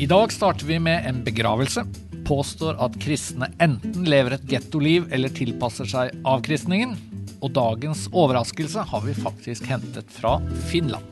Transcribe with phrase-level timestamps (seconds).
[0.00, 1.82] I dag starter vi med en begravelse.
[2.24, 6.94] Påstår at kristne enten lever et gettoliv eller tilpasser seg avkristningen.
[7.44, 10.38] Og dagens overraskelse har vi faktisk hentet fra
[10.70, 11.04] Finland.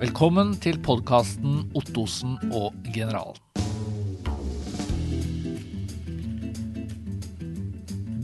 [0.00, 3.36] Velkommen til podkasten Ottosen og generalen.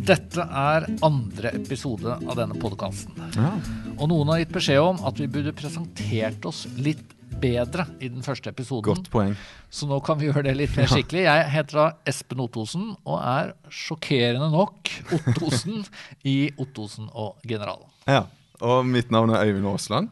[0.09, 3.21] Dette er andre episode av denne podkasten.
[3.37, 3.53] Ja.
[3.99, 8.23] Og noen har gitt beskjed om at vi burde presentert oss litt bedre i den
[8.27, 8.85] første episoden.
[8.95, 9.35] Godt poeng.
[9.71, 11.25] Så nå kan vi gjøre det litt mer skikkelig.
[11.27, 15.85] Jeg heter da Espen Ottosen og er sjokkerende nok Ottosen
[16.29, 17.89] i Ottosen og generalen.
[18.09, 18.25] Ja,
[18.61, 20.09] og mitt navn er Øyvind Aasland.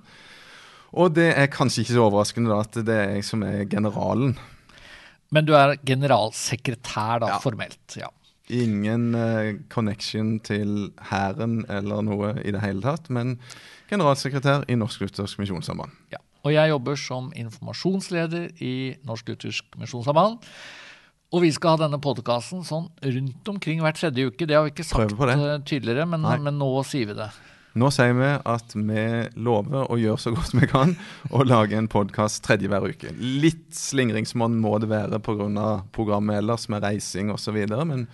[0.96, 4.36] Og det er kanskje ikke så overraskende da at det er jeg som er generalen.
[5.34, 7.38] Men du er generalsekretær, da, Ja.
[7.42, 7.96] formelt.
[7.98, 8.08] Ja.
[8.48, 13.40] Ingen uh, connection til hæren eller noe i det hele tatt, men
[13.90, 15.90] generalsekretær i Norsk Luthersk Misjonssamband.
[16.14, 16.18] ja.
[16.44, 18.74] Og jeg jobber som informasjonsleder i
[19.06, 20.42] Norsk Luthersk Misjonssamband.
[21.34, 24.46] Og vi skal ha denne podkasten sånn rundt omkring hver tredje uke.
[24.46, 25.34] Det har vi ikke sagt det.
[25.34, 27.32] eh, tydeligere, men, men nå sier vi det.
[27.76, 29.02] Nå sier vi at vi
[29.44, 30.94] lover å gjøre så godt vi kan
[31.28, 33.10] og lage en podkast tredje hver uke.
[33.20, 35.66] Litt slingringsmonn må det være pga.
[35.92, 38.06] programmet ellers, med reising osv., men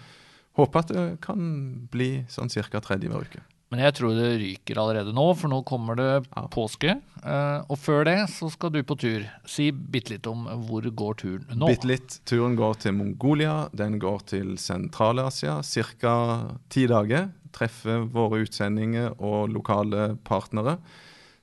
[0.59, 1.47] håper at det kan
[1.93, 2.81] bli sånn ca.
[2.83, 3.45] tredje hver uke.
[3.73, 6.43] Men jeg tror det ryker allerede nå, for nå kommer det Ja.
[6.53, 6.91] påske.
[7.25, 9.25] eh, Og før det så skal du på tur.
[9.49, 11.69] Si bitte litt om hvor går turen nå.
[11.73, 12.19] Bitte litt.
[12.29, 13.71] Turen går til Mongolia.
[13.75, 15.63] Den går til Sentral-Asia.
[15.65, 16.51] Ca.
[16.69, 17.31] ti dager.
[17.53, 20.79] Treffer våre utsendinger og lokale partnere.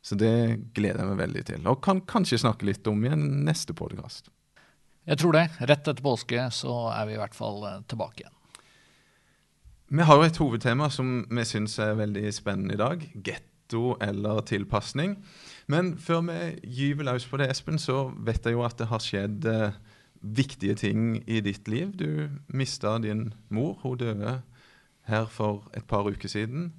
[0.02, 1.68] Så det gleder jeg meg veldig til.
[1.68, 4.30] Og kan kanskje snakke litt om i en neste podkast.
[5.08, 5.50] Jeg tror det.
[5.60, 8.36] Rett etter påske så er vi i hvert fall eh, tilbake igjen.
[9.90, 13.02] Vi har jo et hovedtema som vi syns er veldig spennende i dag.
[13.26, 15.16] Getto eller tilpasning.
[15.66, 16.36] Men før vi
[16.78, 19.80] gyver løs på det, Espen, så vet jeg jo at det har skjedd eh,
[20.22, 21.96] viktige ting i ditt liv.
[21.98, 23.80] Du mista din mor.
[23.82, 24.36] Hun døde
[25.10, 26.70] her for et par uker siden.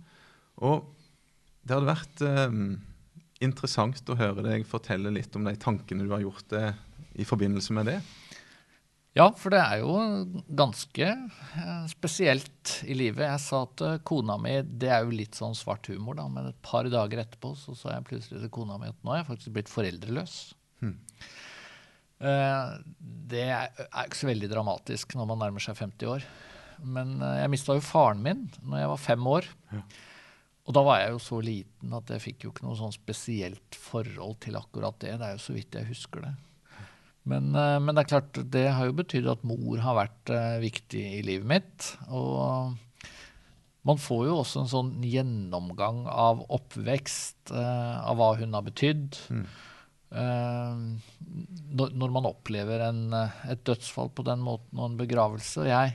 [0.63, 0.87] Og
[1.67, 2.59] det hadde vært eh,
[3.43, 7.75] interessant å høre deg fortelle litt om de tankene du har gjort deg i forbindelse
[7.75, 7.99] med det.
[9.19, 9.94] Ja, for det er jo
[10.54, 13.25] ganske eh, spesielt i livet.
[13.26, 16.60] Jeg sa til kona mi Det er jo litt sånn svart humor, da, men et
[16.62, 19.56] par dager etterpå så sa jeg plutselig til kona mi at nå er jeg faktisk
[19.56, 20.37] blitt foreldreløs.
[20.84, 20.94] Hmm.
[22.21, 22.76] Eh,
[23.32, 26.28] det er ikke så veldig dramatisk når man nærmer seg 50 år.
[26.87, 29.50] Men eh, jeg mista jo faren min når jeg var fem år.
[29.75, 29.82] Ja.
[30.71, 33.75] Og da var jeg jo så liten at jeg fikk jo ikke noe sånn spesielt
[33.75, 35.16] forhold til akkurat det.
[35.19, 36.34] Det er jo så vidt jeg husker det.
[37.29, 40.57] Men, eh, men det er klart, det har jo betydd at mor har vært eh,
[40.63, 41.89] viktig i livet mitt.
[42.09, 42.77] Og
[43.89, 49.21] man får jo også en sånn gjennomgang av oppvekst, eh, av hva hun har betydd.
[49.31, 49.49] Mm.
[50.11, 55.61] Når, man opplever en, et dødsfall på den måten og en begravelse.
[55.63, 55.93] Og jeg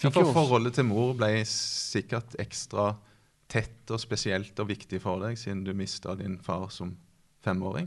[0.00, 2.88] fikk jo også Forholdet til mor ble sikkert ekstra
[3.46, 6.96] tett og spesielt og viktig for deg, siden du mista din far som
[7.46, 7.86] femåring.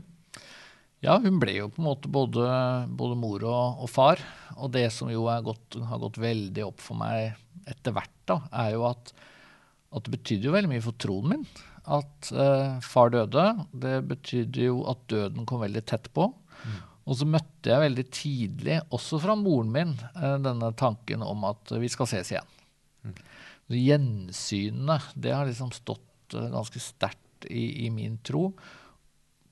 [1.00, 2.44] Ja, hun ble jo på en måte både,
[2.92, 4.20] både mor og, og far.
[4.60, 7.38] Og det som jo gått, har gått veldig opp for meg
[7.70, 9.12] etter hvert, da, er jo at,
[9.96, 11.46] at det betydde jo veldig mye for troen min.
[11.90, 13.46] At eh, far døde.
[13.72, 16.28] Det betydde jo at døden kom veldig tett på.
[17.10, 21.72] Og så møtte jeg veldig tidlig, også fra moren min, eh, denne tanken om at
[21.80, 22.52] vi skal ses igjen.
[23.02, 23.16] Mm.
[23.80, 28.50] Gjensynene, det har liksom stått eh, ganske sterkt i, i min tro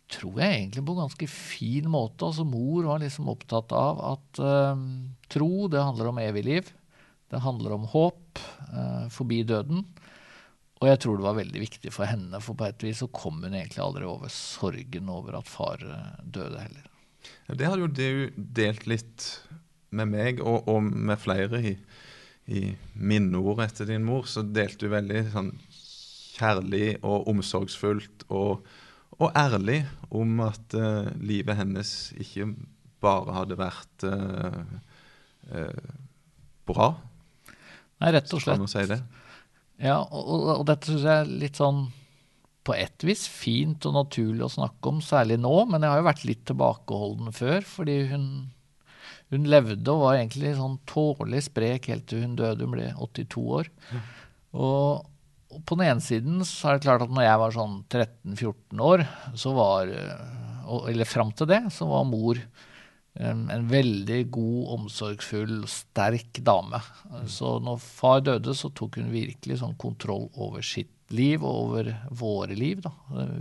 [0.09, 2.29] tror jeg egentlig på en ganske fin måte.
[2.29, 4.85] Altså Mor var liksom opptatt av at uh,
[5.29, 6.71] tro, det handler om evig liv.
[7.29, 8.41] Det handler om håp
[8.73, 9.85] uh, forbi døden.
[10.79, 13.41] Og jeg tror det var veldig viktig for henne, for på et vis så kom
[13.43, 16.85] hun egentlig aldri over sorgen over at far eh, døde heller.
[17.49, 19.27] Det hadde jo du delt litt
[19.91, 21.75] med meg og, og med flere i,
[22.47, 22.63] i
[22.95, 24.29] minneord etter din mor.
[24.31, 25.51] Så delte du veldig sånn
[26.39, 28.63] kjærlig og omsorgsfullt og,
[29.19, 29.81] og ærlig
[30.15, 32.53] om at uh, livet hennes ikke
[33.03, 34.63] bare hadde vært uh,
[35.55, 35.95] uh,
[36.69, 36.93] bra,
[37.99, 38.63] Nei, rett og slett.
[38.71, 39.01] si det.
[39.83, 41.89] Ja, og, og, og dette syns jeg er litt sånn
[42.69, 46.09] på ett vis fint og naturlig å snakke om, særlig nå, men jeg har jo
[46.11, 48.27] vært litt tilbakeholden før, fordi hun,
[49.33, 52.67] hun levde og var egentlig sånn tålelig sprek helt til hun døde.
[52.67, 53.71] Hun ble 82 år.
[54.53, 55.09] Og,
[55.49, 58.83] og på den ene siden så er det klart at når jeg var sånn 13-14
[58.85, 59.05] år,
[59.39, 60.27] så var eh,
[60.91, 62.41] Eller fram til det, så var mor
[63.19, 66.79] en veldig god, omsorgsfull, sterk dame.
[67.27, 71.91] Så når far døde, så tok hun virkelig sånn kontroll over sitt liv og over
[72.15, 72.93] våre liv, da,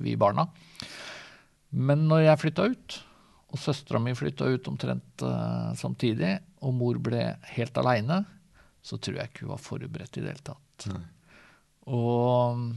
[0.02, 0.48] vi barna.
[1.70, 3.04] Men når jeg flytta ut,
[3.48, 6.34] Og søstera mi flytta ut omtrent uh, samtidig,
[6.68, 7.22] og mor ble
[7.54, 8.18] helt aleine,
[8.84, 10.88] så tror jeg ikke hun var forberedt i det hele tatt.
[10.92, 11.00] Nei.
[11.88, 12.68] Og mm,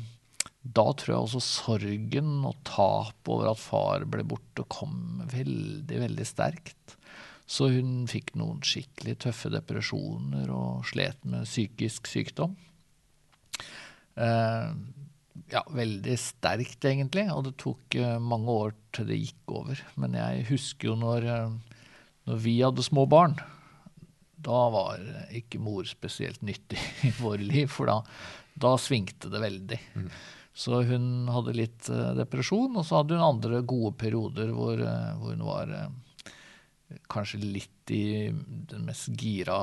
[0.62, 6.26] da tror jeg også sorgen og tap over at far ble borte, kom veldig, veldig
[6.28, 6.96] sterkt.
[7.50, 12.54] Så hun fikk noen skikkelig tøffe depresjoner og slet med psykisk sykdom.
[14.14, 14.74] Eh,
[15.50, 17.26] ja, veldig sterkt, egentlig.
[17.34, 19.82] Og det tok eh, mange år til det gikk over.
[20.00, 21.80] Men jeg husker jo når, eh,
[22.30, 23.34] når vi hadde små barn.
[24.40, 25.02] Da var
[25.36, 26.78] ikke mor spesielt nyttig
[27.08, 27.98] i våre liv, for da,
[28.54, 29.80] da svingte det veldig.
[29.96, 30.10] Mm.
[30.60, 35.12] Så hun hadde litt uh, depresjon, og så hadde hun andre gode perioder hvor, uh,
[35.20, 36.40] hvor hun var uh,
[37.10, 38.30] kanskje litt i
[38.70, 39.56] den mest gira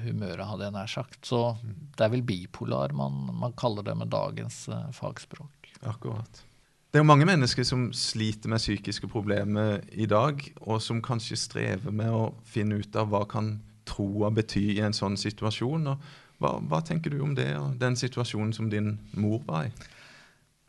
[0.00, 1.18] humøret, hadde jeg nær sagt.
[1.28, 4.64] Så det er vel bipolar man, man kaller det med dagens
[4.96, 5.72] fagspråk.
[5.88, 6.44] Akkurat.
[6.90, 11.38] Det er jo mange mennesker som sliter med psykiske problemer i dag, og som kanskje
[11.38, 15.86] strever med å finne ut av hva kan troa bety i en sånn situasjon.
[16.40, 19.72] Hva, hva, tenker du om det og den situasjonen som din mor var i?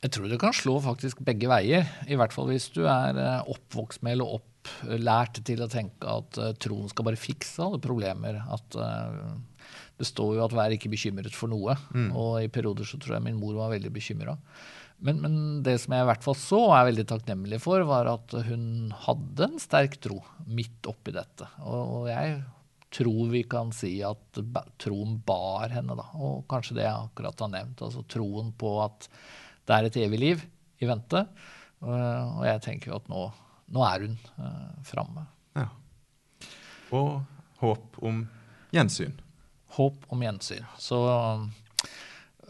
[0.01, 1.85] Jeg tror det kan slå faktisk begge veier.
[2.09, 6.39] I hvert fall hvis du er eh, oppvokst med eller opplært til å tenke at
[6.41, 8.41] uh, troen skal bare fikse alle problemer.
[8.51, 9.37] At uh,
[10.01, 12.09] det står jo at 'vær ikke bekymret for noe', mm.
[12.17, 14.35] og i perioder så tror jeg min mor var veldig bekymra.
[15.01, 15.35] Men, men,
[15.65, 18.91] det som jeg i hvert fall så og er veldig takknemlig for, var at hun
[19.05, 21.47] hadde en sterk tro midt oppi dette.
[21.65, 22.41] Og, og jeg
[22.91, 24.41] tror vi kan si at
[24.81, 26.07] troen bar henne, da.
[26.19, 27.83] Og kanskje det jeg akkurat har nevnt.
[27.85, 29.07] Altså troen på at
[29.67, 30.43] det er et evig liv
[30.81, 31.23] i vente.
[31.81, 33.25] Og jeg tenker jo at nå,
[33.73, 35.25] nå er hun uh, framme.
[35.57, 35.69] Ja.
[36.97, 37.21] Og
[37.61, 38.25] håp om
[38.75, 39.15] gjensyn.
[39.77, 40.67] Håp om gjensyn.
[40.81, 40.99] Så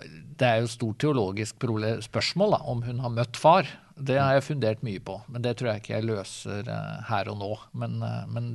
[0.02, 1.62] det er jo et stort teologisk
[2.08, 3.70] spørsmål da, om hun har møtt far.
[4.02, 6.70] Det har jeg fundert mye på, men det tror jeg ikke jeg løser
[7.12, 7.52] her og nå.
[7.78, 8.00] Men,
[8.34, 8.48] men,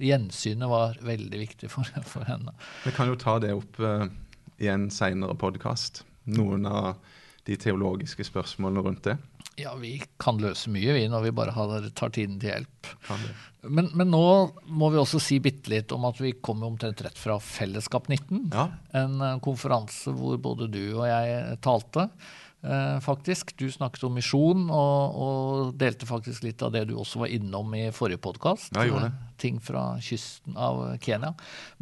[0.00, 2.54] gjensynet var veldig viktig for, for, henne.
[2.86, 4.06] Vi kan jo ta det opp uh,
[4.62, 6.04] i en seinere podkast.
[6.30, 6.94] Noen av
[7.48, 9.16] de teologiske spørsmålene rundt det?
[9.60, 12.92] Ja, vi kan løse mye, vi, når vi bare har, tar tiden til hjelp.
[13.68, 14.22] Men, men, nå
[14.64, 18.46] må vi også si bitte litt om at vi kommer omtrent rett fra Fellesskap 19.
[18.54, 18.68] Ja.
[19.02, 22.08] En uh, konferanse hvor både du og jeg talte.
[22.62, 23.56] Uh, faktisk.
[23.58, 27.74] Du snakket om misjon, og, og, delte faktisk litt av det du også var innom
[27.74, 28.76] i forrige podkast.
[28.78, 29.08] Uh,
[29.42, 31.32] ting fra kysten av Kenya.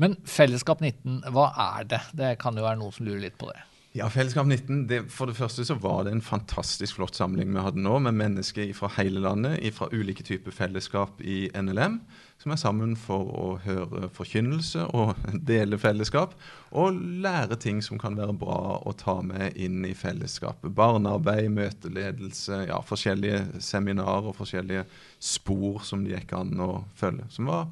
[0.00, 2.00] Men Fellesskap 19, hva er det?
[2.16, 3.60] Det kan jo være noen som lurer litt på det.
[3.92, 7.62] Ja, Fellesskap 19, det, For det første så var det en fantastisk flott samling vi
[7.64, 11.96] hadde nå, med mennesker fra hele landet, fra ulike typer fellesskap i NLM,
[12.38, 15.18] som er sammen for å høre forkynnelse og
[15.50, 16.38] dele fellesskap,
[16.70, 20.70] og lære ting som kan være bra å ta med inn i fellesskapet.
[20.70, 24.86] Barnearbeid, møteledelse, ja, forskjellige seminarer og forskjellige
[25.18, 27.26] spor som det gikk an å følge.
[27.34, 27.66] Som var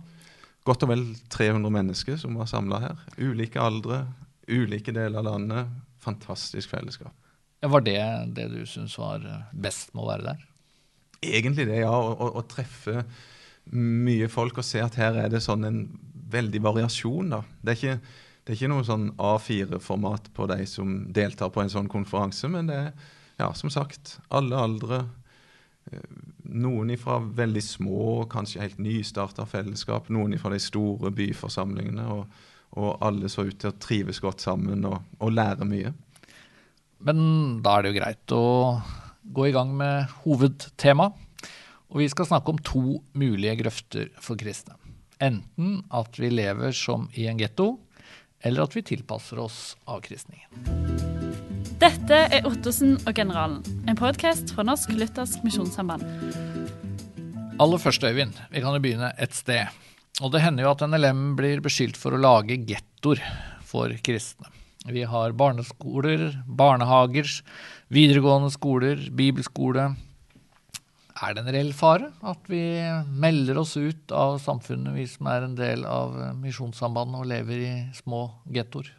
[0.67, 3.11] godt og vel 300 mennesker som var samla her.
[3.23, 4.09] Ulike aldre,
[4.51, 7.15] ulike deler av landet fantastisk fellesskap.
[7.61, 7.99] Ja, var det
[8.37, 10.47] det du syns var eh, best med å være der?
[11.27, 11.91] Egentlig det, ja.
[11.91, 13.03] Å, treffe
[13.75, 15.81] mye folk og se at her er det sånn en
[16.31, 17.35] veldig variasjon.
[17.35, 17.43] da.
[17.63, 21.73] Det er ikke, det er ikke noe sånn A4-format på de som deltar på en
[21.73, 22.93] sånn konferanse, men det er
[23.39, 25.03] ja, som sagt alle aldre.
[25.91, 26.07] Eh,
[26.49, 30.09] noen ifra veldig små, kanskje helt nystarta fellesskap.
[30.15, 32.07] Noen ifra de store byforsamlingene.
[32.07, 35.95] og og alle så ut til å trives godt sammen og, og lære mye.
[37.05, 37.19] Men
[37.65, 38.45] da er det jo greit å
[39.23, 41.11] gå i gang med hovedtema.
[41.89, 44.77] Og vi skal snakke om to mulige grøfter for kristne.
[45.25, 47.79] Enten at vi lever som i en getto,
[48.45, 50.47] eller at vi tilpasser oss avkristningen.
[51.79, 56.03] Dette er Ottosen og generalen, en podkast fra Norsk Luthersk Misjonssamband.
[57.59, 59.71] Aller først, Øyvind, vi kan jo begynne et sted.
[60.19, 63.21] Og det hender jo at NLM blir beskyldt for å lage gettoer
[63.67, 64.51] for kristne.
[64.89, 67.29] Vi har barneskoler, barnehager,
[67.93, 69.93] videregående skoler, bibelskole.
[71.19, 72.63] Er det en reell fare at vi
[73.11, 77.73] melder oss ut av samfunnet, vi som er en del av Misjonssambandet og lever i
[77.99, 78.91] små gettoer?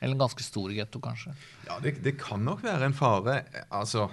[0.00, 1.34] Eller en ganske stor getto, kanskje?
[1.68, 3.38] Ja, det, det, kan nok være en fare.
[3.72, 4.08] Altså,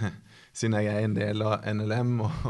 [0.56, 2.48] siden jeg er en del av NLM og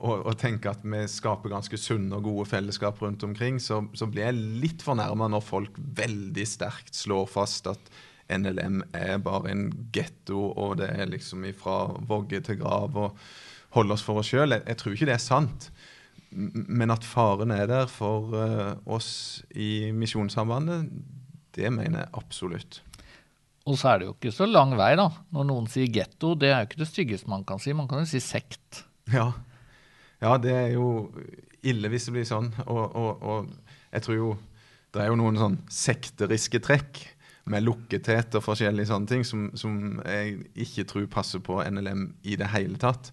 [0.00, 4.08] og, og tenker at vi skaper ganske sunne og gode fellesskap rundt omkring, så, så
[4.10, 7.90] blir jeg litt fornærma når folk veldig sterkt slår fast at
[8.32, 13.20] NLM er bare en getto, og det er liksom ifra vogge til grav og
[13.76, 14.54] holde oss for oss sjøl.
[14.56, 15.68] Jeg, jeg, tror ikke det er sant.
[16.32, 20.90] Men at faren er der for uh, oss i Misjonssambandet,
[21.56, 22.80] det mener jeg absolutt.
[23.66, 25.08] Og så er det jo ikke så lang vei, da.
[25.34, 27.74] Når noen sier getto, det er jo ikke det styggeste man kan si.
[27.74, 28.84] Man kan jo si sekt.
[29.10, 29.32] Ja,
[30.26, 31.12] Ja, det er jo
[31.66, 32.50] ille hvis det blir sånn.
[32.66, 34.30] Og, og, og jeg tror jo
[34.94, 37.02] det er jo noen sånn sekteriske trekk
[37.52, 42.38] med lukkethet og forskjellige sånne ting som, som jeg ikke tror passer på NLM i
[42.40, 43.12] det hele tatt.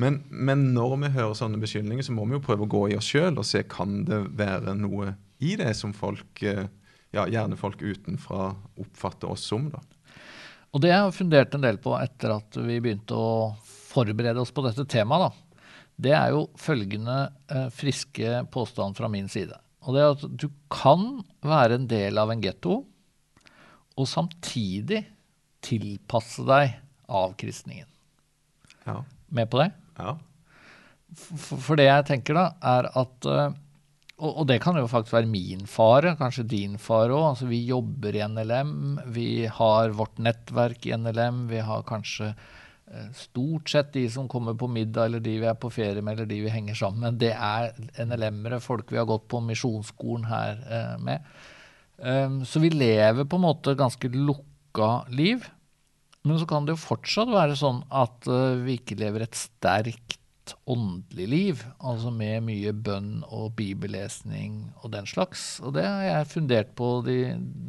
[0.00, 2.96] Men, men, når vi hører sånne beskyldninger, så må vi jo prøve å gå i
[2.96, 6.68] oss sjøl og se kan det være noe i det som folk, eh,
[7.16, 9.68] ja, gjerne folk utenfra oppfatter oss som.
[9.72, 9.82] da.
[10.76, 14.52] Og det har jeg fundert en del på etter at vi begynte å forberede oss
[14.52, 15.28] på dette temaet.
[15.28, 15.45] da.
[15.96, 17.16] Det er jo følgende
[17.48, 19.56] eh, friske påstand fra min side.
[19.86, 22.82] Og det er at du kan være en del av en getto
[23.96, 25.04] og samtidig
[25.64, 26.74] tilpasse deg
[27.06, 27.88] avkristningen.
[28.86, 29.00] Ja.
[29.34, 29.70] Med på det?
[29.98, 30.16] Ja.
[31.16, 33.54] For, for, det jeg tenker, da, er at eh,
[34.16, 37.24] og, og, det kan jo faktisk være min fare, kanskje din fare òg.
[37.32, 38.76] Altså, vi jobber i NLM,
[39.12, 41.46] vi har vårt nettverk i NLM.
[41.50, 42.30] Vi har kanskje
[43.16, 46.28] stort sett de som kommer på middag, eller de vi er på ferie med, eller
[46.30, 47.20] de vi henger sammen med.
[47.22, 47.72] Det er
[48.06, 51.26] NLM-ere, folk vi har gått på misjonsskolen her eh, med.
[51.96, 55.46] Um, så vi lever på en måte ganske lukka liv.
[56.26, 58.26] Men så kan det jo fortsatt være sånn at
[58.66, 60.18] vi ikke lever et sterkt
[60.66, 65.56] åndelig liv, altså med mye bønn og bibellesning og den slags.
[65.62, 67.18] Og det har jeg fundert på de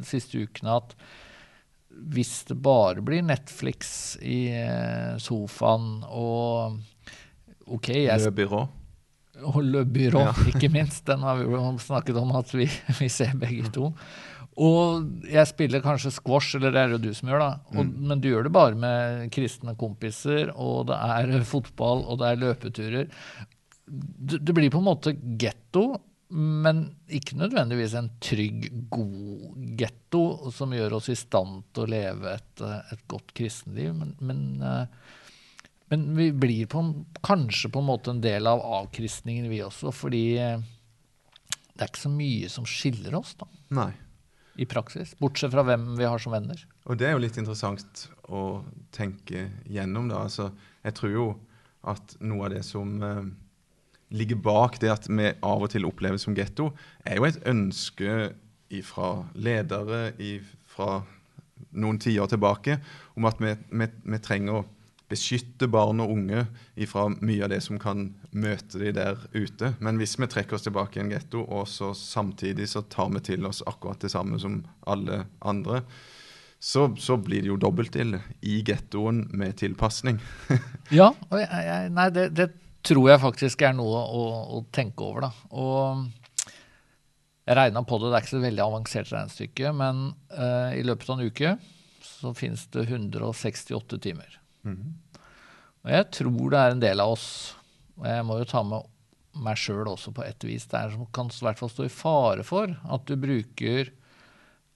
[0.05, 0.95] siste ukene, at
[1.89, 6.77] hvis det bare blir Netflix i uh, sofaen og
[7.67, 8.63] OK jeg, Le Byrå.
[9.51, 10.34] Og Le Byrå, ja.
[10.51, 11.06] ikke minst.
[11.10, 12.70] Den har vi jo snakket om at vi,
[13.01, 13.91] vi ser begge to.
[14.58, 17.50] Og jeg spiller kanskje squash, eller det er det du som gjør, da.
[17.75, 17.91] Og, mm.
[18.10, 22.41] Men du gjør det bare med kristne kompiser, og det er fotball, og det er
[22.41, 23.12] løpeturer.
[23.88, 25.91] Det, det blir på en måte getto,
[26.29, 26.81] men
[27.13, 32.63] ikke nødvendigvis en trygg, god getto som gjør oss i stand til å leve et,
[32.91, 33.93] et godt kristenliv.
[33.96, 35.22] Men, men, eh,
[35.93, 36.84] men, vi blir på,
[37.24, 40.67] kanskje på en måte en del av avkristningen, vi også, fordi eh,
[41.74, 43.48] det er ikke så mye som skiller oss, da.
[43.77, 43.93] Nei
[44.57, 45.13] i praksis.
[45.22, 46.62] Bortsett fra hvem vi har som venner.
[46.89, 48.63] Og det er jo litt interessant å
[48.96, 50.07] tenke gjennom.
[50.10, 50.24] da.
[50.25, 50.50] Altså,
[50.81, 51.25] jeg tror jo
[51.88, 53.27] at noe av det som eh,
[54.10, 56.72] ligger bak det at vi av og til oppleves som getto,
[57.06, 58.32] er jo et ønske
[58.84, 60.12] fra ledere
[60.68, 61.02] fra
[61.78, 62.80] noen tiår tilbake
[63.18, 64.66] om at vi, vi, vi trenger å
[65.08, 66.44] beskytte barn og unge
[66.90, 69.72] fra mye av det som kan møte de der ute.
[69.80, 73.24] Men hvis vi trekker oss tilbake i en getto, og så samtidig så tar vi
[73.30, 75.86] til oss akkurat det samme som alle andre,
[76.60, 80.20] så, så blir det jo dobbelt ille i gettoen med tilpasning.
[81.00, 82.50] ja, jeg, jeg, nei, det, det,
[82.88, 84.24] tror jeg faktisk er noe å,
[84.58, 85.32] å tenke over, da.
[85.60, 86.08] Og
[87.48, 90.01] jeg regna på det, det er ikke så veldig avansert regnestykke, men
[90.36, 91.53] uh, i løpet av en uke
[92.08, 94.39] så finnes det 168 timer.
[94.67, 94.98] Mm.
[95.86, 97.27] Og jeg tror det er en del av oss,
[97.96, 98.94] og jeg må jo ta med
[99.38, 101.94] meg sjøl også på et vis, det er som kan i hvert fall stå i
[101.94, 103.91] fare for at du bruker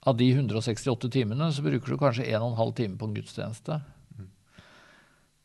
[0.06, 3.78] av de 168 timene, så bruker du kanskje 1 12 time på en gudstjeneste.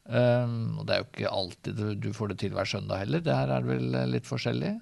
[0.07, 3.23] Um, og det er jo ikke alltid du får det til hver søndag heller.
[3.23, 4.77] Det her er det vel litt forskjellig.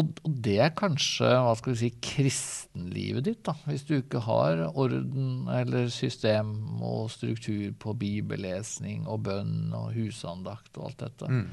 [0.00, 3.52] Og, og, det er kanskje hva skal vi si, kristenlivet ditt, da.
[3.68, 10.80] Hvis du ikke har orden eller system og struktur på bibellesning og bønn og husandakt
[10.80, 11.28] og alt dette.
[11.28, 11.44] Mm.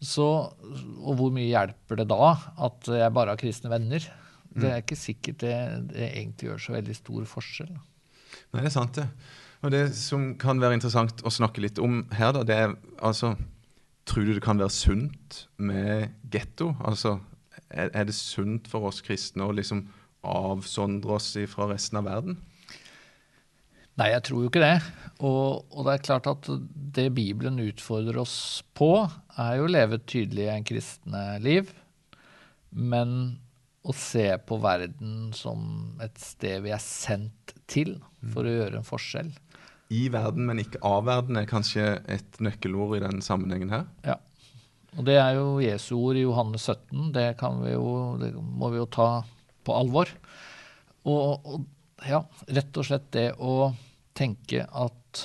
[0.00, 0.24] Så,
[1.04, 2.32] og hvor mye hjelper det da
[2.64, 4.08] at jeg bare har kristne venner?
[4.50, 4.84] Det er mm.
[4.86, 5.56] ikke sikkert det,
[5.92, 7.76] det egentlig gjør så veldig stor forskjell.
[7.76, 9.06] Nei, det er sant, det.
[9.60, 13.34] Og det som kan være interessant å snakke litt om her, da, det er altså
[14.08, 16.72] Tror du det kan være sunt med getto?
[16.82, 17.20] Altså
[17.68, 19.84] er, er det sunt for oss kristne å liksom
[20.26, 22.38] avsondre oss fra resten av verden?
[24.00, 24.78] Nei, jeg tror jo ikke det.
[25.20, 26.48] Og, og, det er klart at
[26.96, 29.04] det Bibelen utfordrer oss på,
[29.36, 31.70] er jo å leve tydelig en kristne liv.
[32.70, 33.36] Men
[33.84, 37.98] å se på verden som et sted vi er sendt til
[38.32, 39.30] for å gjøre en forskjell.
[39.90, 43.88] I verden, men ikke av verden, er kanskje et nøkkelord i den sammenhengen her?
[44.06, 44.20] Ja.
[44.98, 47.10] Og det er jo Jesu ord i Johannes 17.
[47.14, 47.26] Det,
[47.62, 49.10] vi jo, det må vi jo ta
[49.66, 50.10] på alvor.
[51.06, 51.64] Og, og,
[52.06, 53.72] ja, rett og slett det å
[54.18, 55.24] tenke at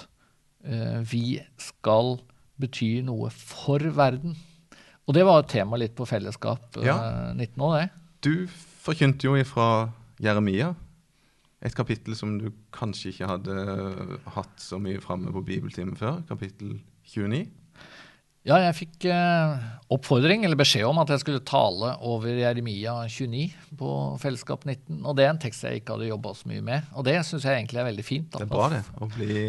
[0.68, 2.18] uh, vi skal
[2.62, 4.38] bety noe for verden.
[5.06, 6.98] Og det var et tema litt på Fellesskap ja.
[7.34, 7.90] 19 år, det.
[8.26, 8.48] Du
[8.86, 9.92] forkynte jo ifra
[10.22, 10.74] Jeremia,
[11.66, 13.60] et kapittel som du kanskje ikke hadde
[14.36, 16.78] hatt så mye framme på bibeltimen før, kapittel
[17.10, 17.46] 29.
[18.46, 23.48] Ja, jeg fikk eh, oppfordring, eller beskjed om, at jeg skulle tale over Jeremia 29
[23.80, 25.00] på Fellesskap 19.
[25.02, 26.92] Og det er en tekst jeg ikke hadde jobba så mye med.
[26.94, 28.28] Og det syns jeg egentlig er veldig fint.
[28.36, 28.84] det er bra, det.
[29.02, 29.40] Å bli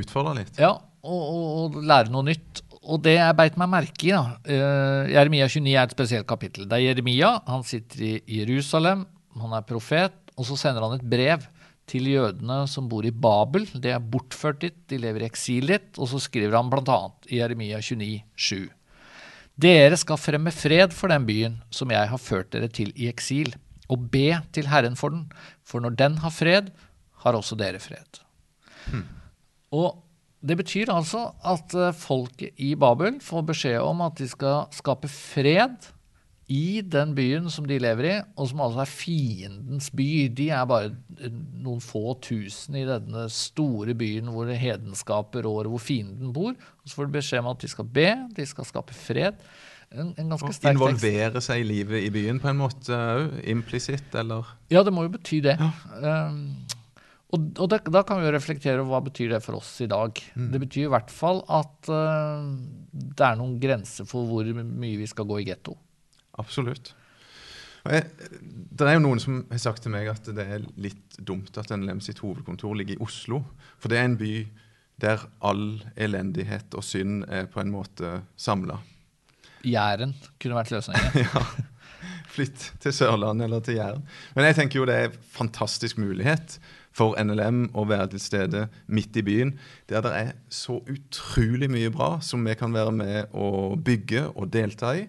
[0.00, 0.58] utfordra litt.
[0.58, 0.72] Ja,
[1.06, 2.64] og, og, og, lære noe nytt.
[2.80, 6.66] og det jeg beit meg merke i, da eh, Jeremia 29 er et spesielt kapittel.
[6.66, 7.36] Det er Jeremia.
[7.46, 9.06] Han sitter i Jerusalem,
[9.38, 11.46] han er profet, og så sender han et brev
[11.90, 13.66] til jødene som bor i Babel.
[13.74, 15.88] De er bortført dit, de lever i eksil dit.
[15.98, 17.00] Og så skriver han bl.a.
[17.28, 18.68] i Jeremia 29, 7.
[19.60, 23.52] Dere skal fremme fred for den byen som jeg har ført dere til i eksil,
[23.90, 25.26] og be til Herren for den,
[25.66, 26.70] for når den har fred,
[27.24, 28.22] har også dere fred.
[28.86, 29.04] Hmm.
[29.76, 29.98] Og
[30.40, 35.90] det betyr altså at folket i Babel får beskjed om at de skal skape fred
[36.50, 40.08] i den byen som de lever i, og som altså er fiendens by.
[40.34, 40.90] De er bare
[41.62, 46.56] noen få tusen i denne store byen hvor hedenskaper rår, hvor fienden bor.
[46.56, 49.38] Og så får de beskjed om at de skal be, de skal skape fred.
[49.90, 51.48] En, en sterk Involvere tekst.
[51.48, 53.40] seg i livet i byen på en måte òg?
[53.50, 54.50] Implisitt, eller?
[54.70, 55.54] Ja, det må jo bety det.
[55.58, 55.70] Ja.
[56.30, 56.64] Um,
[57.30, 59.88] og, og det, da kan vi jo reflektere over hva betyr det for oss i
[59.90, 60.18] dag.
[60.34, 60.48] Mm.
[60.54, 62.42] Det betyr i hvert fall at uh,
[62.90, 65.76] det er noen grenser for hvor mye vi skal gå i getto.
[66.40, 66.94] Absolutt.
[67.88, 68.04] Jeg,
[68.76, 71.70] det er jo noen som har sagt til meg at det er litt dumt at
[71.72, 73.42] NLM sitt hovedkontor ligger i Oslo.
[73.80, 74.34] For det er en by
[75.00, 78.76] der all elendighet og synd er på en måte samla.
[79.64, 81.16] Jæren kunne vært løsningen.
[81.24, 81.44] ja.
[82.30, 84.04] Flytt til Sørlandet eller til Jæren.
[84.36, 86.60] Men jeg tenker jo det er en fantastisk mulighet
[86.96, 89.52] for NLM å være til stede midt i byen,
[89.90, 94.50] der det er så utrolig mye bra som vi kan være med å bygge og
[94.52, 95.04] delta i.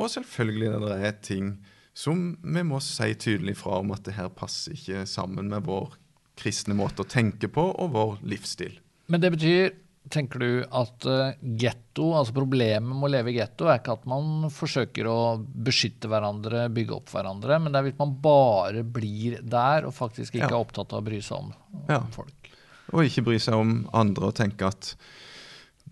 [0.00, 1.52] Og selvfølgelig det er ting
[1.96, 5.98] som vi må si tydelig fra om at det her passer ikke sammen med vår
[6.40, 8.78] kristne måte å tenke på og vår livsstil.
[9.12, 9.70] Men det betyr
[10.10, 14.06] Tenker du at ghetto, getto, altså problemet med å leve i getto, er ikke at
[14.08, 19.36] man forsøker å beskytte hverandre, bygge opp hverandre, men det er hvis man bare blir
[19.44, 20.48] der og faktisk ikke ja.
[20.48, 22.00] er opptatt av å bry seg om, om ja.
[22.16, 22.48] folk.
[22.94, 24.94] Og ikke bry seg om andre og tenke at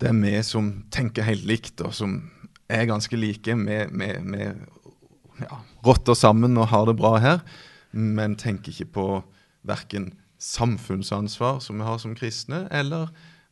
[0.01, 2.17] det er vi som tenker helt likt, og som
[2.69, 3.55] er ganske like.
[3.55, 4.43] Vi
[5.39, 7.43] ja, rotter sammen og har det bra her,
[7.91, 9.09] men tenker ikke på
[9.67, 13.09] verken samfunnsansvar, som vi har som kristne, eller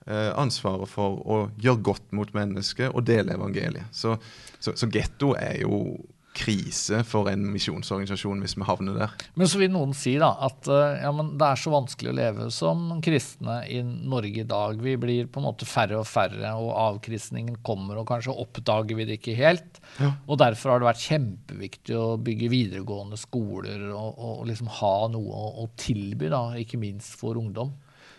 [0.07, 3.89] Eh, ansvaret for å gjøre godt mot mennesket og dele evangeliet.
[3.91, 4.13] Så,
[4.55, 5.97] så, så getto er jo
[6.37, 9.13] krise for en misjonsorganisasjon hvis vi havner der.
[9.39, 12.49] Men så vil noen si da at eh, ja, det er så vanskelig å leve
[12.53, 14.81] som kristne i Norge i dag.
[14.83, 19.07] Vi blir på en måte færre og færre, og avkristningen kommer, og kanskje oppdager vi
[19.09, 19.81] det ikke helt.
[19.97, 20.13] Ja.
[20.27, 25.41] Og derfor har det vært kjempeviktig å bygge videregående skoler og, og liksom ha noe
[25.41, 27.73] å, å tilby, da, ikke minst for ungdom.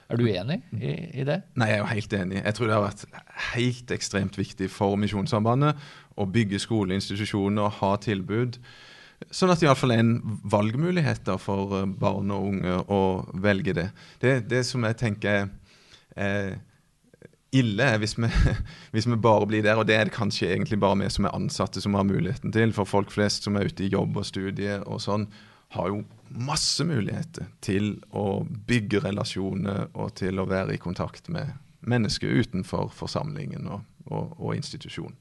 [0.09, 1.43] Er du enig i, i, det?
[1.61, 2.39] Nei, jeg er jo helt enig.
[2.41, 3.03] Jeg tror det har vært
[3.51, 5.83] helt ekstremt viktig for Misjonssambandet
[6.19, 8.59] å bygge skoleinstitusjoner og ha tilbud.
[9.35, 13.03] Sånn at det iallfall er en valgmulighet for eh, barn og unge å
[13.35, 13.89] velge det.
[14.23, 15.49] Det, det som jeg tenker
[16.19, 16.57] er
[17.55, 18.31] ille, hvis vi,
[18.95, 19.81] hvis vi, bare blir der.
[19.81, 22.75] Og det er det kanskje egentlig bare vi som er ansatte som har muligheten til.
[22.77, 25.29] For folk flest som er ute i jobb og studie og sånn,
[25.77, 31.57] har jo masse muligheter til å bygge relasjoner og til å være i kontakt med
[31.89, 35.17] mennesker utenfor forsamlingen og, og, og institusjonen.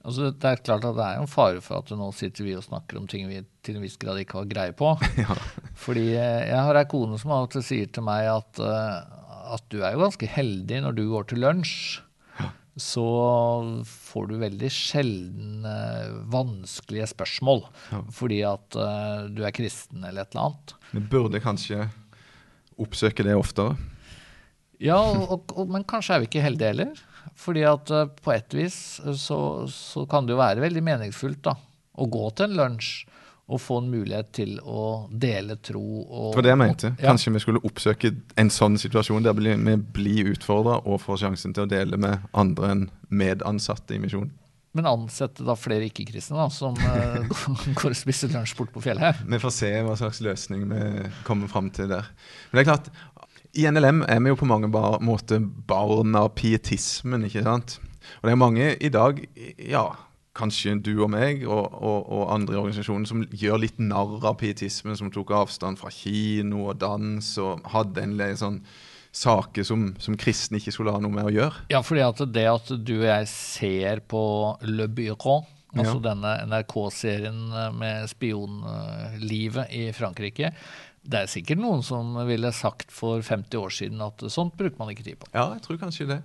[0.00, 2.64] Altså, det er klart at det er en fare for at nå sitter vi og
[2.64, 4.94] snakker om ting vi til en viss grad ikke har greie på.
[5.20, 5.36] ja.
[5.76, 9.02] Fordi eh, jeg har ei kone som av og til sier til meg at, uh,
[9.56, 11.74] at du er jo ganske heldig når du går til lunsj
[12.80, 13.02] så
[13.84, 17.58] får du veldig sjelden uh, vanskelige spørsmål
[17.90, 17.98] ja.
[18.14, 18.78] fordi at
[19.34, 20.74] du er kristen eller et eller annet.
[20.94, 21.90] Vi burde kanskje
[22.80, 23.76] oppsøke det oftere?
[24.80, 27.02] Ja, og, og, men kanskje er vi ikke heldige heller.
[27.40, 28.76] Fordi at uh, på et vis
[29.16, 31.56] så, så, kan det jo være veldig meningsfullt da,
[31.96, 32.92] å gå til en lunsj
[33.50, 35.82] og få en mulighet til å dele tro.
[36.06, 36.90] Og, det var det jeg mente.
[37.00, 37.34] Kanskje ja.
[37.34, 41.70] vi skulle oppsøke en sånn situasjon der vi blir utfordra og får sjansen til å
[41.70, 44.30] dele med andre enn medansatte i misjonen.
[44.78, 47.40] Men ansette da flere ikke-kristne som uh,
[47.74, 49.24] går og spiser lunsj bort på fjellet.
[49.26, 52.06] Vi får se hva slags løsning vi kommer fram til der.
[52.52, 52.92] Men det er klart,
[53.58, 57.78] i NLM er vi jo på mange måter barn av pietismen, ikke sant?
[58.20, 59.18] Og det er mange i dag,
[59.58, 59.88] ja
[60.40, 64.38] kanskje du og meg og, og, og andre i organisasjonen som gjør litt narr av
[64.40, 68.60] pietismen, som tok avstand fra kino og dans og hadde en sånn
[69.10, 71.64] saker som, som kristne ikke skulle ha noe med å gjøre.
[71.72, 74.22] Ja, fordi at det at du og jeg ser på
[74.62, 75.42] Le Bureau,
[75.74, 76.04] altså ja.
[76.04, 77.40] denne NRK-serien
[77.78, 80.52] med spionlivet i Frankrike,
[81.02, 84.92] det er sikkert noen som ville sagt for 50 år siden at sånt bruker man
[84.92, 85.30] ikke tid på.
[85.32, 86.22] Ja, jeg tror kanskje det.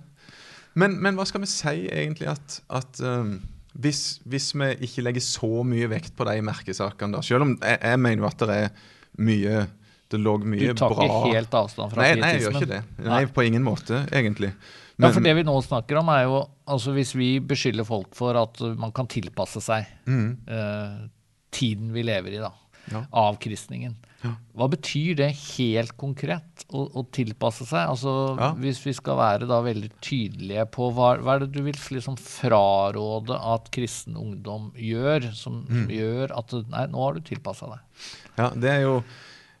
[0.76, 3.38] Men, men hva skal vi si egentlig at, at um
[3.76, 7.76] hvis, hvis, vi ikke legger så mye vekt på de merkesakene, da, selv om jeg,
[7.76, 8.70] jeg mener jo at det er
[9.26, 9.66] mye
[10.06, 12.70] det lå mye bra Du tar ikke helt avstand fra nei, nei, jeg gjør ikke
[12.70, 12.82] det.
[13.00, 14.52] Nei, nei, på ingen måte, egentlig.
[14.96, 16.38] ja, for det vi nå snakker om, er jo
[16.72, 20.28] altså hvis vi beskylder folk for at man kan tilpasse seg Mm.
[20.46, 21.08] uh,
[21.56, 22.52] tiden vi lever i, da,
[22.92, 23.00] Ja.
[23.12, 23.96] avkristningen.
[24.22, 24.30] Ja.
[24.56, 27.82] Hva betyr det helt konkret, å, å tilpasse seg?
[27.92, 28.52] Altså, Ja.
[28.58, 32.16] Hvis vi skal være da veldig tydelige på hva, hva er det du vil liksom
[32.18, 35.82] fraråde at kristen ungdom gjør, som, Mm.
[35.82, 37.80] som gjør at Nei, nå har du tilpassa deg.
[38.38, 39.02] Ja, det er jo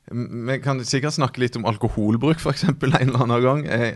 [0.08, 2.62] Vi kan sikkert snakke litt om alkoholbruk f.eks.
[2.68, 3.64] en eller annen gang.
[3.66, 3.94] Jeg,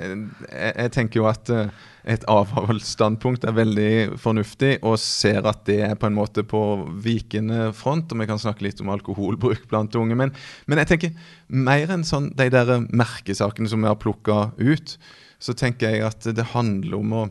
[0.51, 1.69] jeg, jeg tenker jo at eh,
[2.09, 6.63] et avholdsstandpunkt er veldig fornuftig, og ser at det er på en måte på
[7.05, 8.13] vikende front.
[8.13, 10.17] Og vi kan snakke litt om alkoholbruk blant unge.
[10.17, 10.33] Men,
[10.67, 14.97] men jeg tenker mer enn sånn, de der merkesakene som vi har plukka ut,
[15.41, 17.29] så tenker jeg at det handler om å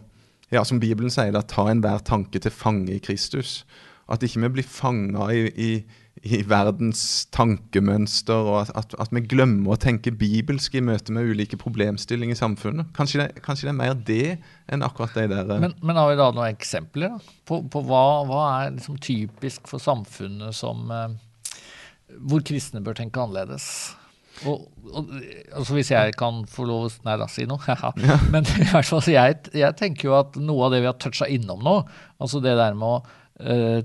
[0.50, 3.64] ja, som Bibelen sier, da, ta enhver tanke til fange i Kristus.
[4.10, 5.72] At ikke vi blir fanga i, i,
[6.28, 7.02] i verdens
[7.32, 12.40] tankemønster, og at, at, vi glemmer å tenke bibelsk i møte med ulike problemstillinger i
[12.40, 12.90] samfunnet.
[12.98, 14.26] Kanskje det, kanskje det er mer det
[14.70, 17.84] enn akkurat de der eh, Men, men har vi da noen eksempler da, på, på
[17.88, 21.16] hva, hva er liksom typisk for samfunnet som eh,
[22.28, 23.70] hvor kristne bør tenke annerledes?
[24.48, 25.10] Og, og,
[25.52, 27.60] altså Hvis jeg kan få lov å Nei da, si noe.
[28.00, 28.20] Ja.
[28.32, 31.28] Men i hvert fall, jeg, jeg tenker jo at noe av det vi har toucha
[31.32, 31.80] innom nå,
[32.20, 33.00] altså det der med å
[33.40, 33.80] eh,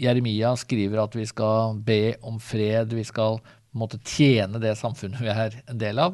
[0.00, 3.40] Jeremia skriver at vi skal be om fred, vi skal
[3.74, 6.12] på en måte tjene det samfunnet vi er en del av.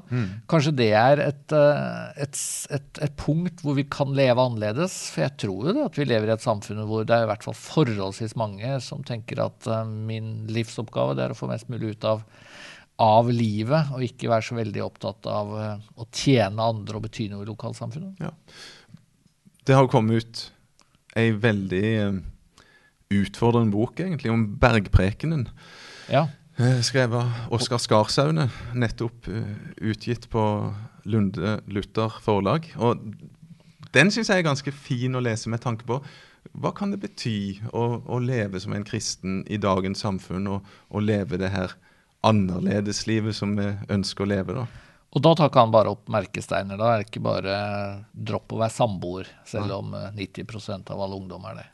[0.48, 2.38] Kanskje det er et, eh, et,
[2.72, 4.94] et, et punkt hvor vi kan leve annerledes.
[5.12, 7.28] For jeg tror jo det at vi lever i et samfunn hvor det er i
[7.28, 11.68] hvert fall forholdsvis mange som tenker at eh, min livsoppgave det er å få mest
[11.68, 12.24] mulig ut av,
[13.04, 17.28] av livet, og ikke være så veldig opptatt av eh, å tjene andre og bety
[17.28, 18.24] noe i lokalsamfunnet.
[19.68, 20.46] Det har kommet ut
[21.20, 21.88] ei veldig
[23.10, 25.48] utfordrende bok, egentlig, om bergprekenen.
[26.10, 26.28] Ja.
[26.56, 29.52] Eh, Skrevet av Oskar Skarsaune, nettopp eh,
[29.90, 30.44] utgitt på
[31.04, 32.68] Lunde Luther forlag.
[32.78, 33.02] Og
[33.94, 36.00] den syns jeg er ganske fin å lese med tanke på
[36.56, 41.04] hva kan det bety å, å leve som en kristen i dagens samfunn, og, og
[41.04, 41.74] leve det her
[42.26, 44.86] annerledeslivet som vi ønsker å leve, da.
[45.10, 46.78] Og da tar ikke han bare opp merkesteiner.
[46.78, 47.54] Da er det ikke bare
[48.12, 51.68] dropp å være samboer, selv om eh, 90% av alle ungdom er det.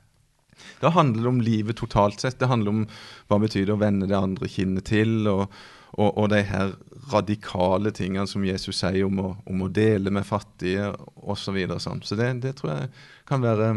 [0.80, 2.38] Da handler det om livet totalt sett.
[2.38, 2.84] Det handler om
[3.26, 5.52] hva det betyr å vende det andre kinnet til, og,
[5.96, 6.74] og, og de her
[7.12, 11.60] radikale tingene som Jesus sier om å, om å dele med fattige osv.
[11.66, 12.02] Så, sånn.
[12.04, 12.90] så det, det tror jeg
[13.28, 13.70] kan være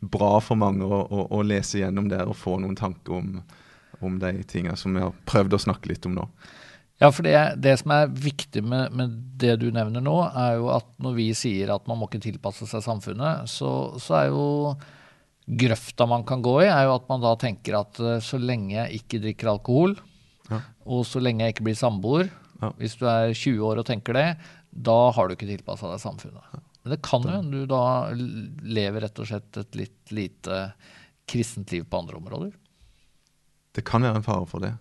[0.00, 3.40] bra for mange å, å, å lese gjennom der og få noen tanker om,
[4.04, 6.28] om de tingene som vi har prøvd å snakke litt om nå.
[7.00, 10.70] Ja, for det, det som er viktig med, med det du nevner nå, er jo
[10.72, 14.46] at når vi sier at man må ikke tilpasse seg samfunnet, så, så er jo
[15.46, 18.74] grøfta man kan gå i, er jo at man da tenker at eh, så lenge
[18.74, 19.96] jeg ikke drikker alkohol,
[20.50, 20.60] Ja.
[20.86, 22.28] og så lenge jeg ikke blir samboer,
[22.62, 22.70] Ja.
[22.78, 24.36] hvis du er 20 år og tenker det,
[24.72, 26.42] da har du ikke tilpassa deg samfunnet.
[26.84, 30.72] Men det kan jo hende du da lever rett og slett et litt lite
[31.26, 32.52] kristent liv på andre områder.
[33.74, 34.72] Det kan være en fare for det.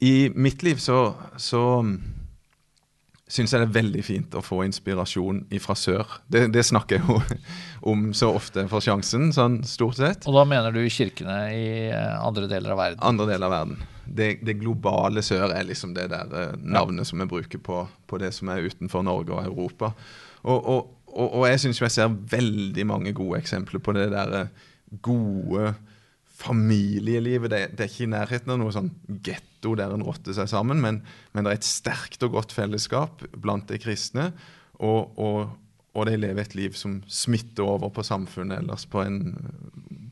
[0.00, 1.62] I mitt liv så, så
[3.28, 6.18] syns jeg det er veldig fint å få inspirasjon fra sør.
[6.32, 7.18] Det, det snakker jeg jo
[7.92, 10.26] om så ofte for sjansen, sånn stort sett.
[10.28, 13.04] Og da mener du kirkene i eh, andre deler av verden?
[13.06, 13.86] Andre deler av verden.
[14.08, 18.18] Det, det globale sør er liksom det der navnet navnet som vi bruker på, på
[18.18, 19.92] det som er utenfor Norge og Europa.
[20.42, 24.34] Og, og, og, og jeg syns jeg ser veldig mange gode eksempler på det der
[24.40, 24.66] eh,
[25.04, 25.74] gode
[26.38, 27.50] familielivet.
[27.50, 28.92] Det, det er ikke i nærheten av noe sånn
[29.26, 31.00] getto der en rotter seg sammen, men,
[31.34, 34.30] men det er et sterkt og godt fellesskap blant de kristne.
[34.78, 35.56] Og, og,
[35.98, 39.20] og de lever et liv som smitter over på samfunnet ellers på en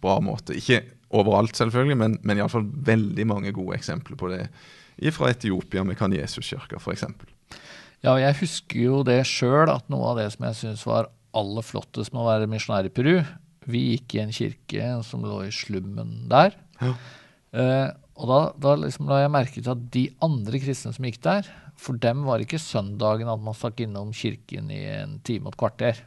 [0.02, 0.56] bra måte.
[0.58, 0.82] Ikke
[1.14, 4.48] overalt, selvfølgelig, men, men iallfall veldig mange gode eksempler på det.
[5.14, 7.04] Fra Etiopia med Kan Jesus-kirka, f.eks.
[8.02, 11.64] Ja, jeg husker jo det sjøl, at noe av det som jeg syns var aller
[11.66, 13.20] flottest med å være misjonær i Peru
[13.66, 16.54] Vi gikk i en kirke som lå i slummen der.
[16.80, 16.92] Ja.
[17.56, 21.18] Eh, og da, da liksom la jeg merke til at de andre kristne som gikk
[21.26, 25.52] der, for dem var ikke søndagen at man stakk innom kirken i en time og
[25.56, 25.98] et kvarter.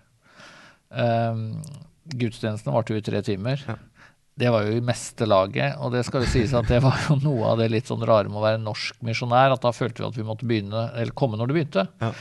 [0.89, 1.43] Eh,
[2.09, 3.61] gudstjenesten varte jo i tre timer.
[3.67, 3.75] Ja.
[4.39, 7.17] Det var jo i meste laget, og det skal jo sies at det var jo
[7.19, 10.07] noe av det litt sånn rare med å være norsk misjonær, at da følte vi
[10.07, 11.83] at vi måtte begynne, eller komme når det begynte.
[11.99, 12.13] Ja.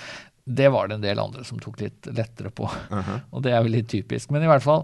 [0.48, 3.20] Det var det en del andre som tok litt lettere på, Mhm.
[3.30, 4.32] og det er jo litt typisk.
[4.34, 4.82] Men i hvert fall,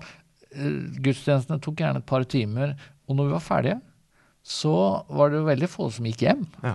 [1.04, 2.74] gudstjenestene tok gjerne et par timer,
[3.08, 3.78] og når vi var ferdige,
[4.44, 4.74] så
[5.08, 6.42] var det jo veldig få som gikk hjem.
[6.64, 6.74] Ja.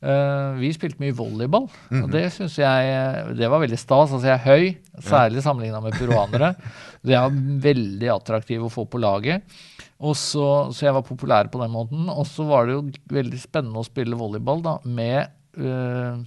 [0.00, 2.04] Uh, vi spilte mye volleyball, Mhm.
[2.06, 4.14] og det syns jeg det var veldig stas.
[4.16, 6.54] Altså jeg er høy, særlig sammenligna med peruanere.
[7.04, 9.40] Det var veldig attraktiv å få på laget.
[10.04, 12.08] Og så, så jeg var populær på den måten.
[12.12, 15.28] Og så var det jo veldig spennende å spille volleyball da, med
[15.60, 16.20] uh,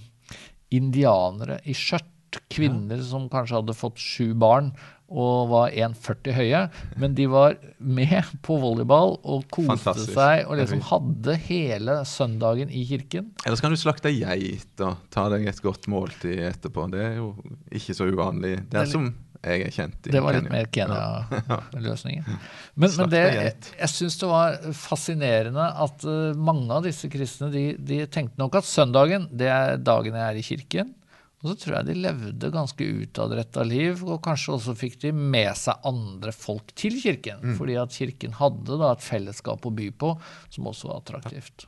[0.74, 2.10] indianere i skjørt.
[2.50, 4.72] Kvinner som kanskje hadde fått sju barn
[5.12, 6.60] og var 1,40 høye.
[7.00, 10.14] Men de var med på volleyball og koste Fantastisk.
[10.16, 13.28] seg og liksom hadde hele søndagen i kirken.
[13.44, 16.88] Eller så kan du slakte ei geit og ta deg et godt måltid etterpå.
[16.94, 17.34] Det er jo
[17.74, 19.12] ikke så uvanlig Det er som
[19.44, 20.12] jeg er kjent i.
[20.14, 20.56] Det var litt Kenya.
[20.56, 22.24] mer Kenya-løsningen.
[22.80, 23.66] Men, men det, geit.
[23.78, 28.56] jeg syns det var fascinerende at eh, mange av disse kristne de, de tenkte nok
[28.58, 30.94] at søndagen det er dagen jeg er i kirken.
[31.44, 35.50] Og så tror jeg de levde ganske utadretta liv, og kanskje også fikk de med
[35.60, 37.42] seg andre folk til kirken.
[37.44, 37.58] Mm.
[37.58, 40.14] Fordi at kirken hadde da et fellesskap å by på
[40.48, 41.66] som også var attraktivt.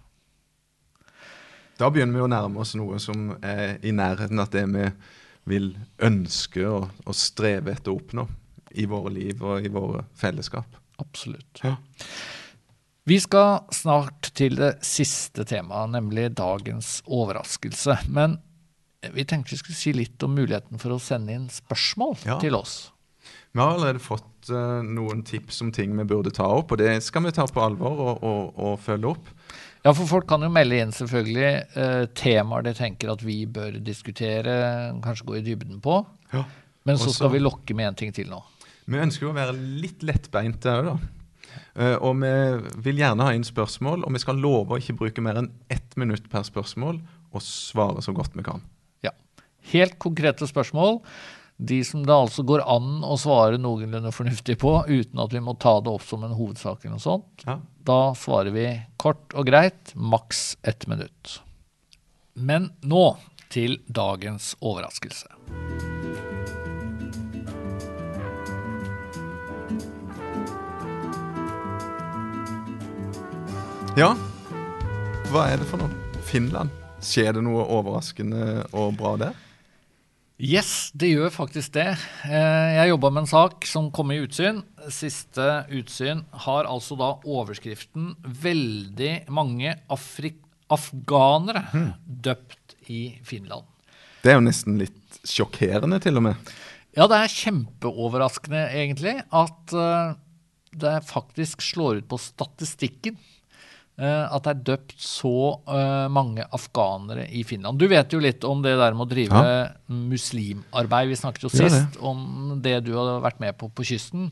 [1.77, 4.89] Da begynner vi å nærme oss noe som er i nærheten av det vi
[5.47, 5.69] vil
[6.03, 8.25] ønske og, og streve etter å oppnå
[8.81, 10.81] i våre liv og i våre fellesskap.
[11.05, 11.61] Absolutt.
[11.61, 11.77] Ja.
[13.07, 18.01] Vi skal snart til det siste temaet, nemlig dagens overraskelse.
[18.11, 18.41] Men
[19.15, 22.39] vi tenkte vi skulle si litt om muligheten for å sende inn spørsmål Ja.
[22.43, 22.93] til oss.
[23.53, 26.99] Vi har allerede fått uh, noen tips om ting vi burde ta opp, og det
[27.03, 29.31] skal vi ta på alvor og, og, og følge opp.
[29.87, 33.79] Ja, for folk kan jo melde inn selvfølgelig uh, temaer de tenker at vi bør
[33.87, 34.57] diskutere,
[35.05, 36.01] kanskje gå i dybden på.
[36.35, 36.45] Ja.
[36.85, 38.43] Men så Også- skal vi lokke med en ting til nå.
[38.87, 40.97] Vi ønsker jo å være litt lettbeinte òg, da.
[41.77, 42.31] Uh, og vi
[42.85, 45.97] vil gjerne ha inn spørsmål, og vi skal love å ikke bruke mer enn ett
[45.97, 47.01] minutt per spørsmål,
[47.33, 48.63] og svare så godt vi kan.
[49.73, 51.01] Helt konkrete spørsmål.
[51.57, 55.57] De som det altså går an å svare noenlunde fornuftig på, uten at vi må
[55.57, 57.47] ta det opp som en hovedsak eller noe sånt.
[57.49, 57.59] Ja.
[57.87, 58.69] Da svarer vi
[59.01, 61.41] kort og greit, maks ett minutt.
[62.37, 63.17] Men nå
[63.49, 65.33] til dagens overraskelse.
[73.97, 74.11] ja.
[75.33, 75.89] Hva er det for noe?
[76.29, 76.69] Finland?
[77.01, 79.46] Skjer det noe overraskende og bra der?
[80.37, 81.95] Yes, det gjør faktisk det.
[82.29, 84.59] Eh, Jeg jobba med en sak som kom i Utsyn.
[84.93, 91.65] Siste Utsyn har altså da overskriften 'Veldig mange afghanere
[92.05, 93.65] døpt i Finland'.
[94.23, 96.53] Det er jo nesten litt sjokkerende, til og med.
[96.97, 100.15] Ja, det er kjempeoverraskende egentlig at eh,
[100.77, 103.17] det faktisk slår ut på statistikken.
[103.99, 105.33] Eh, at det er døpt så
[105.69, 107.79] eh, mange afghanere i Finland.
[107.81, 109.67] Du vet jo litt om det der med å drive Ja.
[109.89, 111.09] muslimarbeid.
[111.13, 112.01] Vi snakket jo sist det.
[112.01, 114.31] om det du hadde vært med på på kysten.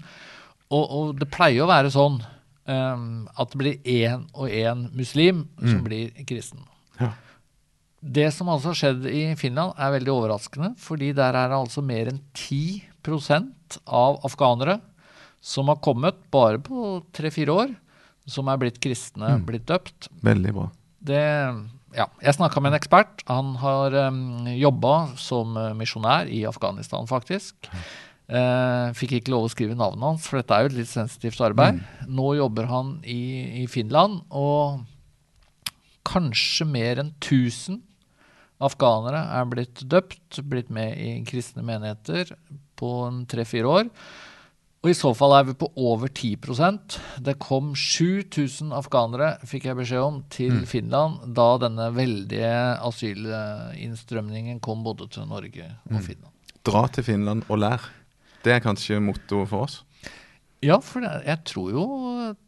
[0.70, 2.20] Og, og det pleier å være sånn
[2.66, 6.64] um, at det blir én og én muslim som blir kristen.
[7.00, 7.12] Ja.
[8.04, 10.72] Det som altså har skjedd i Finland, er veldig overraskende.
[10.80, 14.80] Fordi der er det altså mer enn 10% av afghanere
[15.44, 17.72] som har kommet bare på tre-fire år,
[18.30, 20.08] som er blitt kristne, blitt døpt.
[20.24, 20.68] Veldig bra.
[21.04, 21.20] Det,
[21.96, 23.24] ja, jeg snakka med en ekspert.
[23.28, 27.68] Han har um, jobba som eh, misjonær i Afghanistan, faktisk.
[28.24, 31.42] Uh, fikk ikke lov å skrive navnet hans, for dette er jo et litt sensitivt
[31.44, 31.82] arbeid.
[32.08, 34.80] Nå jobber han i, i Finland, og
[36.08, 37.82] kanskje mer enn 1000
[38.64, 42.32] afghanere er blitt døpt, blitt med i kristne menigheter
[42.78, 43.90] på en tre-fire år.
[44.84, 49.78] Og i så fall er vi på over 10% Det kom 7000 afghanere, fikk jeg
[49.78, 52.50] beskjed om, til Finland da denne veldige
[52.84, 56.32] asylinnstrømningen kom både til Norge og Finland.
[56.68, 57.86] Dra til Finland og lær.
[58.44, 59.78] Det er kanskje mottoet for oss.
[60.64, 61.86] Ja, for jeg tror jo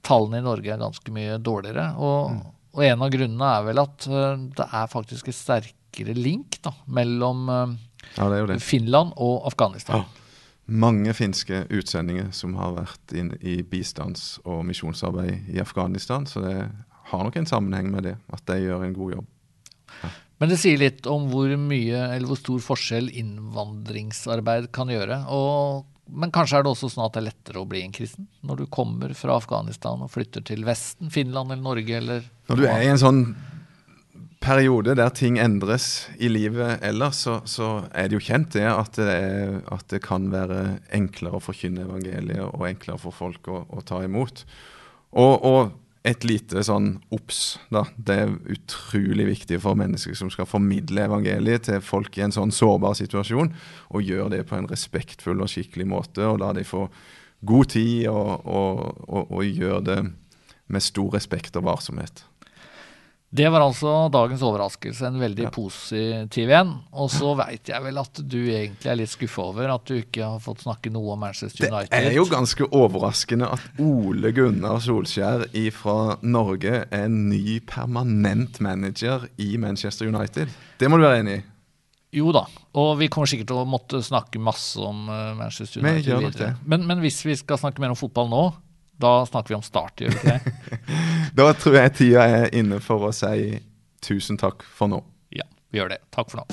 [0.05, 1.88] tallene i Norge er ganske mye dårligere.
[1.96, 2.37] Og,
[2.77, 6.77] og en av grunnene er vel at eh, det er faktisk et sterkere link da,
[7.01, 7.75] mellom eh,
[8.16, 8.61] Ja, det det.
[8.64, 10.05] Finland og Afghanistan.
[10.05, 10.26] Ja.
[10.66, 16.57] Mange finske utsendinger som har vært inn i bistands- og misjonsarbeid i Afghanistan, så det
[17.12, 19.29] har nok en sammenheng med det, at de gjør en god jobb.
[20.37, 25.22] Men det sier litt om hvor mye eller hvor stor forskjell innvandringsarbeid kan gjøre.
[25.33, 28.26] Og, men kanskje er det også sånn at det er lettere å bli en kristen
[28.44, 32.66] når du kommer fra Afghanistan og flytter til Vesten, Finland eller Norge eller Når du
[32.68, 33.22] er i en sånn
[34.46, 38.98] periode der ting endres i livet ellers, så, så er det jo kjent det at
[38.98, 43.64] det, er, at det kan være enklere å forkynne evangeliet og enklere for folk å,
[43.66, 44.44] å ta imot.
[45.16, 45.61] Og, og
[46.06, 47.59] et lite sånn obs.
[47.70, 52.54] Det er utrolig viktig for mennesker som skal formidle evangeliet til folk i en sånn
[52.54, 53.50] sårbar situasjon,
[53.90, 56.87] og gjøre det på en respektfull og skikkelig måte, og la de få
[57.46, 59.98] god tid, og, og, og, og gjøre det
[60.70, 62.22] med stor respekt og varsomhet.
[63.31, 65.51] Det var altså dagens overraskelse, en veldig Ja.
[65.51, 66.71] positiv en.
[66.93, 70.23] Og så veit jeg vel at du egentlig er litt skuffa over at du ikke
[70.25, 71.91] har fått snakke noe om Manchester United.
[71.91, 79.29] Det er jo ganske overraskende at Ole Gunnar Solskjær fra Norge er ny permanent manager
[79.39, 80.49] i Manchester United.
[80.79, 81.45] Det må du være enig i?
[82.17, 82.47] Jo da,
[82.79, 86.55] og vi kommer sikkert til å måtte snakke masse om uh, Manchester United nok videre.
[86.65, 88.45] Men, men hvis vi skal snakke mer om fotball nå,
[89.02, 90.54] da snakker vi om Start, gjør vi ikke det?
[91.37, 93.59] Da tror jeg tida er inne for å si
[94.04, 95.02] tusen takk for nå.
[95.37, 96.00] ja, vi gjør det.
[96.16, 96.46] Takk for nå.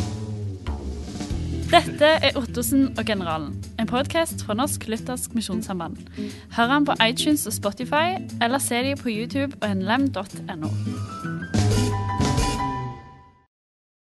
[1.73, 6.03] Dette er Ottosen og generalen, en podkast fra Norsk Luthersk Misjonssamband.
[6.53, 10.69] Hør den på iTunes og Spotify, eller se de på YouTube og nlem.no.